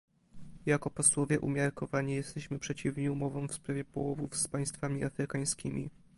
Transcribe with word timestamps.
Jako 0.65 0.89
posłowie 0.89 1.39
umiarkowani 1.39 2.15
jesteśmy 2.15 2.59
przeciwni 2.59 3.09
umowom 3.09 3.47
w 3.47 3.53
sprawie 3.53 3.83
połowów 3.85 4.37
z 4.37 4.47
państwami 4.47 5.03
afrykańskimi 5.03 5.89